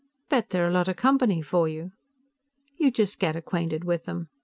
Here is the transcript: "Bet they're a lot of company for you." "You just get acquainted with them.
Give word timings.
"Bet 0.29 0.49
they're 0.49 0.67
a 0.67 0.71
lot 0.71 0.87
of 0.87 0.95
company 0.95 1.43
for 1.43 1.67
you." 1.67 1.91
"You 2.75 2.89
just 2.89 3.19
get 3.19 3.35
acquainted 3.35 3.83
with 3.83 4.05
them. 4.05 4.29